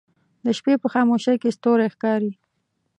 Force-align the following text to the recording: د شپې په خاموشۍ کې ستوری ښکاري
د 0.43 0.47
شپې 0.57 0.73
په 0.81 0.87
خاموشۍ 0.93 1.35
کې 1.41 1.55
ستوری 1.57 1.87
ښکاري 1.93 2.31